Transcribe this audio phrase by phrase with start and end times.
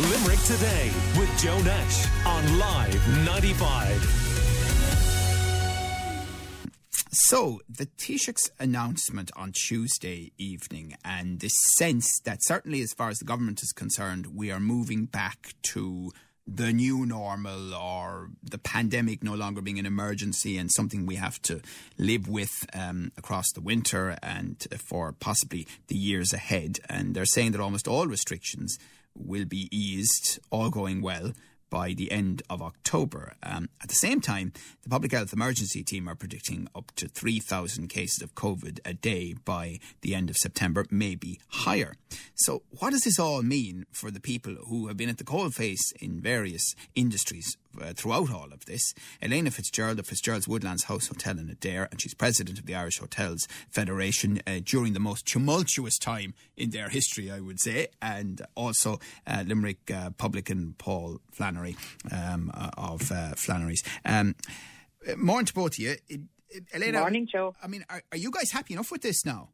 [0.00, 4.20] Limerick Today with Joe Nash on Live 95.
[7.12, 13.18] So, the Taoiseach's announcement on Tuesday evening, and this sense that certainly as far as
[13.18, 16.12] the government is concerned, we are moving back to
[16.46, 21.42] the new normal or the pandemic no longer being an emergency and something we have
[21.42, 21.60] to
[21.98, 26.78] live with um, across the winter and for possibly the years ahead.
[26.88, 28.78] And they're saying that almost all restrictions
[29.24, 31.32] will be eased, all going well
[31.70, 33.34] by the end of October.
[33.42, 34.52] Um, at the same time,
[34.82, 39.34] the Public Health Emergency Team are predicting up to 3,000 cases of COVID a day
[39.44, 41.94] by the end of September, maybe higher.
[42.34, 45.92] So, what does this all mean for the people who have been at the coalface
[46.00, 48.94] in various industries uh, throughout all of this.
[49.22, 52.98] Elaina Fitzgerald of Fitzgerald's Woodlands House Hotel in Adare, and she's president of the Irish
[52.98, 58.42] Hotels Federation uh, during the most tumultuous time in their history, I would say, and
[58.54, 61.76] also uh, Limerick uh, publican Paul Flannery
[62.10, 63.82] um, uh, of uh, Flannery's.
[64.04, 64.34] Um,
[65.16, 65.96] morning to both of you.
[66.74, 67.54] Elaina, morning, Joe.
[67.62, 69.50] I mean, are, are you guys happy enough with this now?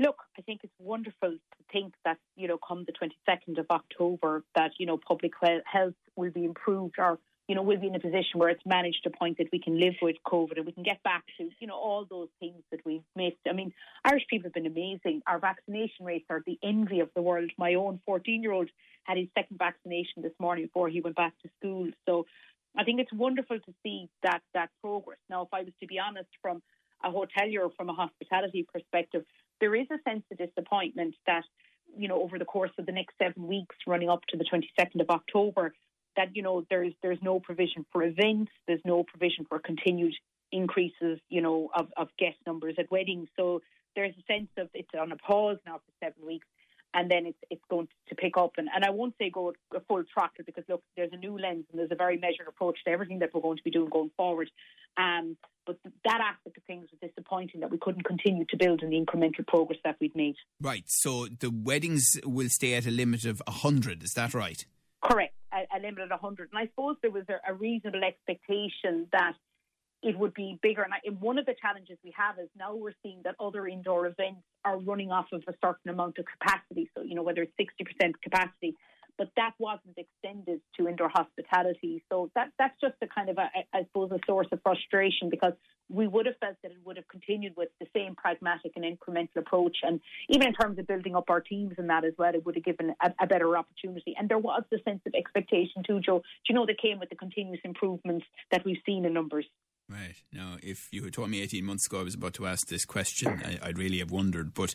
[0.00, 4.42] Look, I think it's wonderful to think that, you know, come the 22nd of October,
[4.54, 5.32] that, you know, public
[5.66, 9.02] health will be improved or, you know, we'll be in a position where it's managed
[9.04, 11.66] to point that we can live with COVID and we can get back to, you
[11.66, 13.36] know, all those things that we've missed.
[13.46, 15.20] I mean, Irish people have been amazing.
[15.26, 17.50] Our vaccination rates are the envy of the world.
[17.58, 18.70] My own 14 year old
[19.04, 21.90] had his second vaccination this morning before he went back to school.
[22.08, 22.24] So
[22.74, 25.18] I think it's wonderful to see that, that progress.
[25.28, 26.62] Now, if I was to be honest, from
[27.04, 29.24] a hotelier, from a hospitality perspective,
[29.60, 31.44] there is a sense of disappointment that,
[31.96, 35.00] you know, over the course of the next seven weeks running up to the 22nd
[35.00, 35.74] of October,
[36.16, 40.14] that, you know, there's there's no provision for events, there's no provision for continued
[40.52, 43.28] increases, you know, of, of guest numbers at weddings.
[43.36, 43.62] So
[43.94, 46.46] there's a sense of it's on a pause now for seven weeks
[46.94, 48.52] and then it's it's going to pick up.
[48.58, 51.64] And, and I won't say go a full throttle because look, there's a new lens
[51.70, 54.10] and there's a very measured approach to everything that we're going to be doing going
[54.16, 54.50] forward.
[54.96, 58.90] Um, but that aspect of things was disappointing that we couldn't continue to build on
[58.90, 60.36] the incremental progress that we'd made.
[60.60, 60.84] Right.
[60.86, 64.02] So the weddings will stay at a limit of hundred.
[64.02, 64.64] Is that right?
[65.02, 65.34] Correct.
[65.52, 66.50] A, a limit of hundred.
[66.52, 69.34] And I suppose there was a, a reasonable expectation that
[70.02, 70.82] it would be bigger.
[70.82, 73.66] And, I, and one of the challenges we have is now we're seeing that other
[73.66, 76.90] indoor events are running off of a certain amount of capacity.
[76.96, 78.76] So, you know, whether it's 60% capacity,
[79.20, 82.02] but that wasn't extended to indoor hospitality.
[82.10, 85.52] So that that's just a kind of, I suppose, a source of frustration because
[85.90, 89.36] we would have felt that it would have continued with the same pragmatic and incremental
[89.36, 89.78] approach.
[89.82, 90.00] And
[90.30, 92.64] even in terms of building up our teams and that as well, it would have
[92.64, 94.14] given a, a better opportunity.
[94.18, 96.20] And there was the sense of expectation too, Joe.
[96.20, 99.44] Do you know, that came with the continuous improvements that we've seen in numbers.
[99.90, 100.14] Right.
[100.32, 102.84] Now, if you had told me 18 months ago I was about to ask this
[102.84, 104.54] question, I, would really have wondered.
[104.54, 104.74] But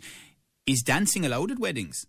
[0.66, 2.06] is dancing allowed at weddings?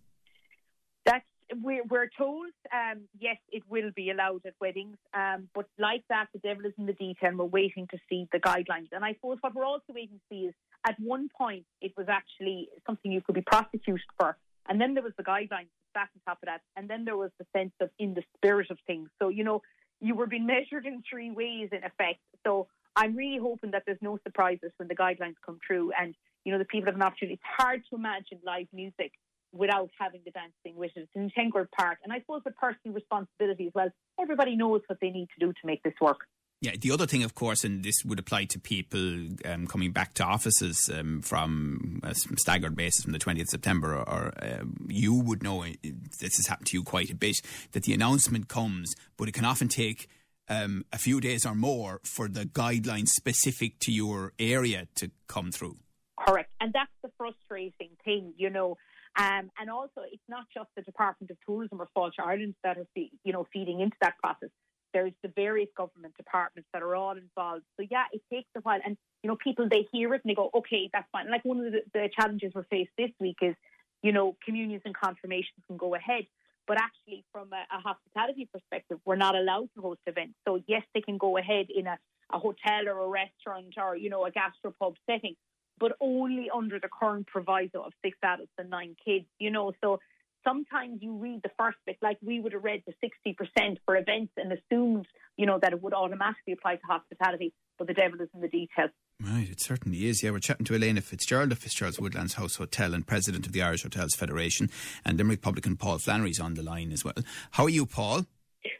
[1.05, 1.25] That's
[1.62, 4.97] we're, we're told, um, yes, it will be allowed at weddings.
[5.15, 7.28] Um, but like that, the devil is in the detail.
[7.28, 8.89] And we're waiting to see the guidelines.
[8.91, 12.09] And I suppose what we're also waiting to see is at one point it was
[12.09, 14.37] actually something you could be prosecuted for.
[14.69, 16.62] And then there was the guidelines back on top of that.
[16.75, 19.11] And then there was the sense of in the spirit of things.
[19.22, 19.62] So, you know,
[20.00, 22.19] you were being measured in three ways in effect.
[22.45, 22.66] So
[22.97, 26.15] I'm really hoping that there's no surprises when the guidelines come through and,
[26.45, 27.34] you know, the people have an opportunity.
[27.34, 29.12] It's hard to imagine live music
[29.53, 31.01] without having the dancing with it.
[31.01, 31.99] It's an integral part.
[32.03, 33.91] And I suppose the personal responsibility as well.
[34.21, 36.21] Everybody knows what they need to do to make this work.
[36.62, 40.15] Yeah, the other thing, of course, and this would apply to people um, coming back
[40.15, 45.43] to offices um, from a staggered basis from the 20th September, or, uh, you would
[45.43, 45.73] know uh,
[46.19, 47.37] this has happened to you quite a bit,
[47.73, 50.09] that the announcement comes, but it can often take
[50.49, 55.51] um, a few days or more for the guidelines specific to your area to come
[55.51, 55.77] through.
[56.19, 56.51] Correct.
[56.61, 58.77] And that's the frustrating thing, you know.
[59.19, 62.87] Um, and also, it's not just the Department of Tourism or Fáilte Ireland that are,
[62.95, 64.51] you know, feeding into that process.
[64.93, 67.65] There's the various government departments that are all involved.
[67.78, 68.81] So yeah, it takes a while.
[68.84, 71.31] And you know, people they hear it and they go, okay, that's fine.
[71.31, 73.55] Like one of the, the challenges we're faced this week is,
[74.03, 76.27] you know, communions and confirmations can go ahead,
[76.66, 80.34] but actually, from a, a, hospitality perspective, we're not allowed to host events.
[80.47, 81.98] So yes, they can go ahead in a,
[82.33, 85.36] a hotel or a restaurant or you know a gastropub setting,
[85.78, 89.27] but only under the current proviso of six adults and nine kids.
[89.39, 90.01] You know, so
[90.47, 94.33] sometimes you read the first bit like we would have read the 60% for events
[94.36, 98.28] and assumed, you know, that it would automatically apply to hospitality, but the devil is
[98.34, 98.91] in the details.
[99.22, 100.22] Right, it certainly is.
[100.22, 103.63] Yeah, we're chatting to Elaina Fitzgerald of Fitzgerald's Woodlands House Hotel and President of the
[103.63, 104.71] Irish Hotels Federation,
[105.07, 107.15] and Limerick Publican Paul Flannery's on the line as well.
[107.53, 108.27] How are you, Paul?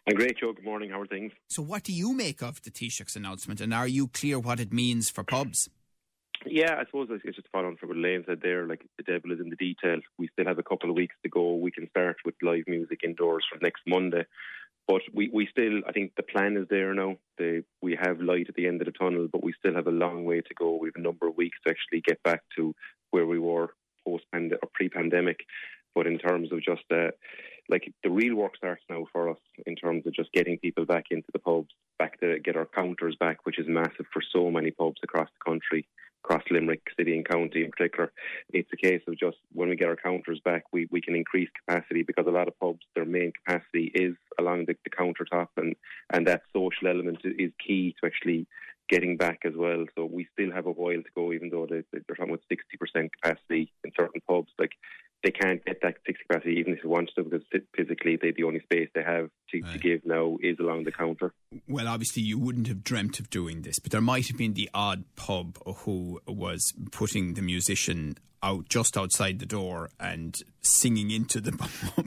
[0.07, 0.53] I'm great, Joe.
[0.53, 0.91] Good morning.
[0.91, 1.33] How are things?
[1.49, 4.75] So, what do you make of the Taoiseach's announcement, and are you clear what it
[4.75, 5.71] means for pubs?
[6.45, 8.67] Yeah, I suppose it's just following from what Elaine said there.
[8.67, 10.01] Like the devil is in the detail.
[10.19, 11.55] We still have a couple of weeks to go.
[11.55, 14.27] We can start with live music indoors from next Monday,
[14.87, 17.17] but we, we still, I think the plan is there now.
[17.39, 19.91] The, we have light at the end of the tunnel, but we still have a
[19.93, 20.77] long way to go.
[20.77, 22.75] We have a number of weeks to actually get back to
[23.11, 23.75] where we were
[24.07, 25.41] post pandemic or pre-pandemic.
[25.95, 27.11] But in terms of just uh,
[27.69, 31.07] like the real work starts now for us in terms of just getting people back
[31.11, 31.69] into the pubs,
[31.99, 35.51] back to get our counters back, which is massive for so many pubs across the
[35.51, 35.87] country
[36.27, 38.13] across Limerick City and County in particular.
[38.53, 41.49] It's a case of just when we get our counters back, we, we can increase
[41.65, 45.77] capacity because a lot of pubs, their main capacity is along the, the countertop, and,
[46.13, 48.47] and that social element is key to actually
[48.89, 49.85] getting back as well.
[49.97, 53.11] So we still have a while to go, even though they, they're talking about 60%
[53.23, 54.51] capacity in certain pubs.
[54.59, 54.73] Like
[55.27, 57.43] they can't get that six capacity even if they want to because
[57.77, 59.73] physically they, the only space they have to, right.
[59.73, 61.35] to, give now is along the counter.
[61.67, 64.71] Well, obviously you wouldn't have dreamt of doing this, but there might have been the
[64.73, 71.41] odd pub who was putting the musician out just outside the door and singing into
[71.41, 71.53] the
[71.97, 72.07] pub.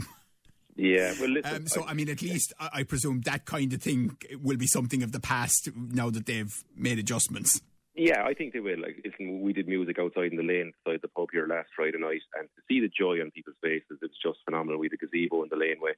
[0.78, 3.74] Yeah, well, listen, um, so I, I, mean, at least I, I presume that kind
[3.74, 7.60] of thing will be something of the past now that they've made adjustments.
[8.00, 8.80] Yeah, I think they will.
[8.80, 11.98] Like, listen, we did music outside in the lane beside the pub here last Friday
[12.00, 14.80] night, and to see the joy on people's faces, it's just phenomenal.
[14.80, 15.92] We had a gazebo in the laneway,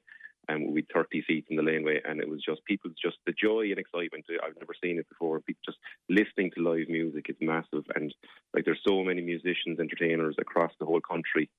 [0.48, 3.32] and we had 30 seats in the laneway, and it was just people's just the
[3.32, 4.24] joy and excitement.
[4.28, 5.38] Uh, I've never seen it before.
[5.46, 5.78] People just
[6.08, 8.12] listening to live music is massive, and
[8.52, 11.50] like there's so many musicians, entertainers across the whole country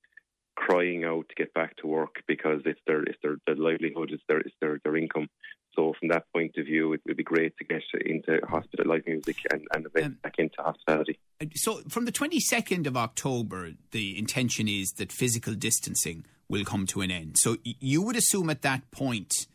[0.55, 4.23] crying out to get back to work because it's their it's their, their livelihood, it's
[4.27, 5.29] their it's their, their income.
[5.75, 9.07] So from that point of view, it would be great to get into hospital live
[9.07, 11.17] music and, and um, back into hospitality.
[11.55, 17.01] So from the 22nd of October, the intention is that physical distancing will come to
[17.01, 17.37] an end.
[17.39, 19.47] So you would assume at that point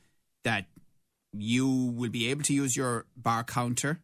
[0.42, 0.66] that
[1.32, 4.00] you will be able to use your bar counter.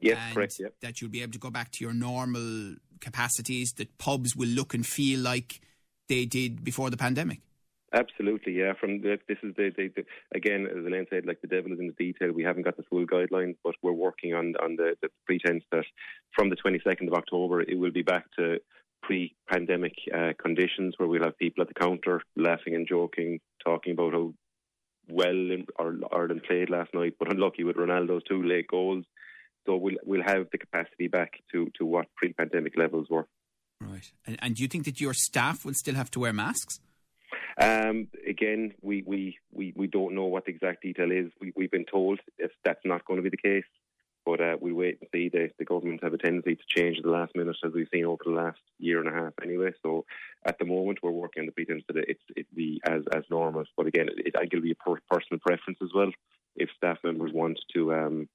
[0.00, 0.56] Yes, correct.
[0.58, 0.74] Yep.
[0.82, 3.72] That you'll be able to go back to your normal capacities.
[3.78, 5.60] That pubs will look and feel like
[6.08, 7.40] they did before the pandemic.
[7.94, 8.72] Absolutely, yeah.
[8.80, 10.04] From the, this is the, the, the,
[10.34, 12.32] again, as Elaine said, like the devil is in the detail.
[12.32, 15.84] We haven't got the full guidelines, but we're working on on the, the pretense that
[16.34, 18.58] from the 22nd of October it will be back to
[19.02, 24.12] pre-pandemic uh, conditions, where we'll have people at the counter laughing and joking, talking about
[24.12, 24.34] how
[25.08, 25.58] well
[26.12, 29.04] Ireland played last night, but unlucky with Ronaldo's two late goals.
[29.66, 33.28] So we'll we'll have the capacity back to to what pre-pandemic levels were.
[33.90, 34.12] Right.
[34.26, 36.80] And, and do you think that your staff will still have to wear masks?
[37.60, 41.30] Um, again, we, we, we, we don't know what the exact detail is.
[41.40, 43.64] We, we've been told if that's not going to be the case,
[44.26, 45.28] but uh, we wait and see.
[45.28, 48.06] The, the government have a tendency to change at the last minute, as we've seen
[48.06, 49.34] over the last year and a half.
[49.42, 50.04] Anyway, so
[50.44, 53.64] at the moment we're working on the pretense that it's it be as as normal.
[53.76, 56.10] But again, it, I think it'll be a per- personal preference as well.
[56.56, 58.28] If staff members want to um,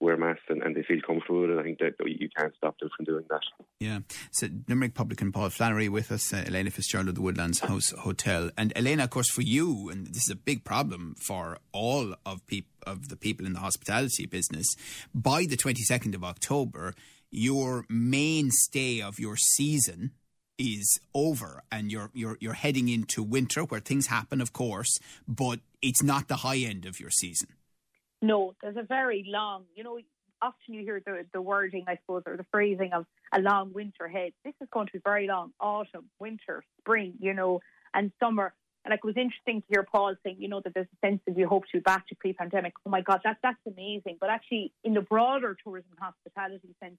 [0.00, 2.78] wear masks and, and, they feel comfortable with it, I think that you can't stop
[2.78, 3.40] them from doing that.
[3.80, 4.00] Yeah.
[4.32, 8.50] So Limerick Publican Paul Flannery with us, uh, Elaina Fitzgerald of the Woodlands House Hotel.
[8.58, 12.46] And Elaina, of course, for you, and this is a big problem for all of,
[12.46, 14.76] peop- of the people in the hospitality business,
[15.14, 16.94] by the 22nd of October,
[17.30, 20.12] your mainstay of your season
[20.56, 25.58] is over and you're you're you're heading into winter where things happen of course but
[25.82, 27.48] it's not the high end of your season
[28.24, 29.98] no, there's a very long, you know,
[30.40, 34.04] often you hear the, the wording, I suppose, or the phrasing of a long winter
[34.04, 34.32] ahead.
[34.44, 37.60] This is going to be very long autumn, winter, spring, you know,
[37.92, 38.54] and summer.
[38.84, 41.20] And like, it was interesting to hear Paul saying, you know, that there's a sense
[41.26, 42.74] that we hope to be back to pre-pandemic.
[42.86, 44.18] Oh my God, that, that's amazing.
[44.20, 46.98] But actually, in the broader tourism and hospitality sense,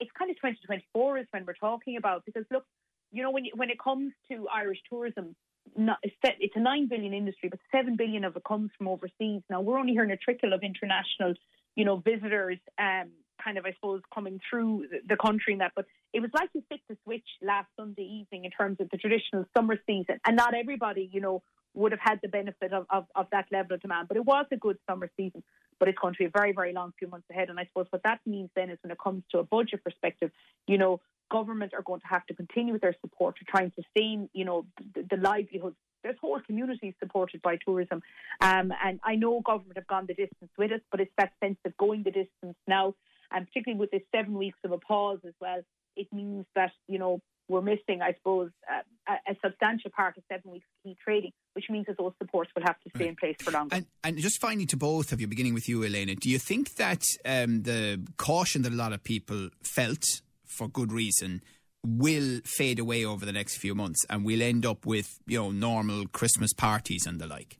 [0.00, 2.64] it's kind of 2024 is when we're talking about because look,
[3.12, 5.36] you know, when you, when it comes to Irish tourism,
[5.76, 9.42] it's a nine billion industry, but seven billion of it comes from overseas.
[9.48, 11.34] Now we're only hearing a trickle of international,
[11.76, 13.10] you know, visitors, um,
[13.42, 15.72] kind of I suppose coming through the country and that.
[15.74, 18.98] But it was like you flicked the switch last Sunday evening in terms of the
[18.98, 21.42] traditional summer season, and not everybody, you know,
[21.74, 24.08] would have had the benefit of, of, of that level of demand.
[24.08, 25.42] But it was a good summer season.
[25.78, 27.48] But it's going to be a very, very long few months ahead.
[27.48, 30.30] And I suppose what that means then is when it comes to a budget perspective,
[30.68, 31.00] you know,
[31.32, 34.44] government are going to have to continue with their support to try and sustain, you
[34.44, 35.76] know, the, the livelihoods.
[36.02, 38.02] There's whole communities supported by tourism.
[38.40, 41.58] Um, and I know government have gone the distance with us, but it's that sense
[41.64, 42.94] of going the distance now,
[43.30, 45.62] and particularly with this seven weeks of a pause as well,
[45.96, 50.52] it means that, you know, we're missing, I suppose, uh, a, substantial part of seven
[50.52, 53.10] weeks key trading, which means that those supports will have to stay right.
[53.10, 53.76] in place for longer.
[53.76, 56.76] And, and, just finally, to both of you, beginning with you, Elaina, do you think
[56.76, 60.04] that um, the caution that a lot of people felt
[60.52, 61.42] for good reason
[61.84, 65.50] will fade away over the next few months and we'll end up with, you know,
[65.50, 67.58] normal Christmas parties and the like?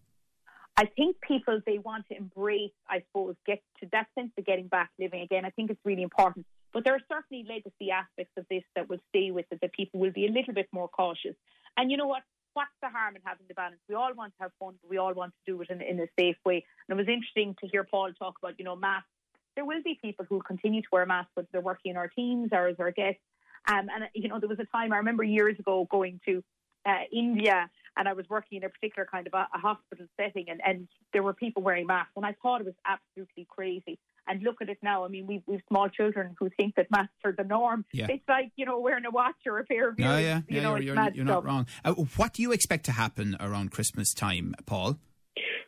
[0.77, 4.69] I think people they want to embrace, I suppose, get to that sense of getting
[4.69, 5.45] back living again.
[5.45, 9.01] I think it's really important But there are certainly legacy aspects of this that will
[9.11, 11.37] stay with it, that people will be a little bit more cautious.
[11.77, 12.23] And you know what?
[12.55, 13.81] What's the harm in having the balance?
[13.89, 16.07] We all want to have fun, we all want to do it in, in a
[16.19, 16.65] safe way.
[16.89, 19.09] And it was interesting to hear Paul talk about, you know, masks.
[19.55, 22.51] There will be people who continue to wear masks, but they're working in our teams
[22.53, 23.21] or as our guests.
[23.69, 26.43] Um, and, you know, there was a time I remember years ago going to
[26.85, 30.47] uh, India and I was working in a particular kind of a, a hospital setting
[30.49, 33.99] and, and there were people wearing masks and I thought it was absolutely crazy.
[34.27, 35.05] And look at it now.
[35.05, 37.85] I mean, we've, we've small children who think that masks are the norm.
[37.93, 38.07] Yeah.
[38.09, 40.09] It's like, you know, wearing a watch or a pair of ears.
[40.09, 40.63] Yeah, yeah, you yeah.
[40.63, 41.67] know, you're, you're, you're not wrong.
[41.85, 44.99] Uh, what do you expect to happen around Christmas time, Paul?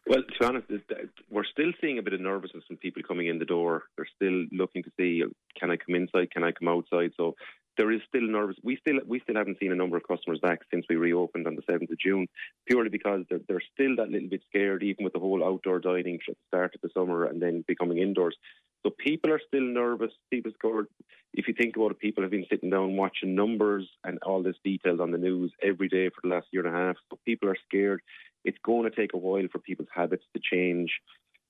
[0.06, 3.02] Well, to be honest, it- uh, we're still seeing a bit of nervousness from people
[3.02, 3.84] coming in the door.
[3.96, 5.24] They're still looking to see,
[5.58, 6.30] can I come inside?
[6.30, 7.12] Can I come outside?
[7.16, 7.36] So
[7.76, 8.56] there is still nervous.
[8.62, 11.56] We still we still haven't seen a number of customers back since we reopened on
[11.56, 12.28] the seventh of June,
[12.66, 16.20] purely because they're, they're still that little bit scared, even with the whole outdoor dining
[16.28, 18.36] at the start of the summer and then becoming indoors.
[18.84, 20.12] So people are still nervous.
[20.30, 20.86] People scored.
[21.32, 24.56] If you think about it, people have been sitting down watching numbers and all this
[24.62, 26.96] details on the news every day for the last year and a half.
[27.10, 28.02] So people are scared.
[28.44, 30.90] It's going to take a while for people's habits to change.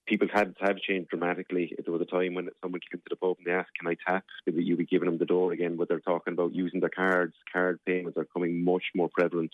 [0.07, 1.75] People's habits have changed dramatically.
[1.83, 3.97] There was a time when someone came to the pub and they asked, "Can I
[4.07, 7.35] tap?" You'd be giving them the door again, but they're talking about using their cards.
[7.53, 9.53] Card payments are coming much more prevalent.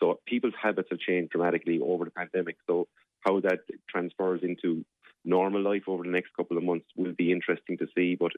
[0.00, 2.56] So people's habits have changed dramatically over the pandemic.
[2.66, 2.88] So
[3.20, 4.84] how that transfers into
[5.24, 8.16] normal life over the next couple of months will be interesting to see.
[8.16, 8.32] But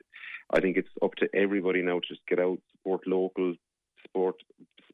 [0.51, 3.55] I think it's up to everybody now to just get out, support local,
[4.03, 4.37] support,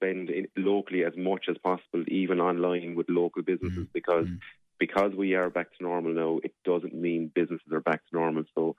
[0.01, 3.93] spend in, locally as much as possible, even online with local businesses, mm-hmm.
[3.93, 4.37] because mm-hmm.
[4.79, 6.41] because we are back to normal now.
[6.43, 8.45] It doesn't mean businesses are back to normal.
[8.55, 8.77] So.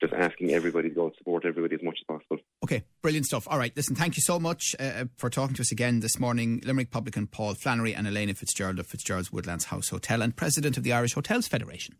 [0.00, 2.38] Just asking everybody to go and support everybody as much as possible.
[2.64, 3.46] Okay, brilliant stuff.
[3.48, 6.18] All right, listen, thank you so much uh, uh for talking to us again this
[6.18, 6.60] morning.
[6.64, 10.82] Limerick publican Paul Flannery and Elaina Fitzgerald of Fitzgerald's Woodlands House Hotel and President of
[10.82, 11.94] the Irish Hotels Federation.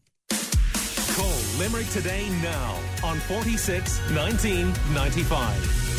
[1.15, 5.94] Call Limerick today now on 46 19 95.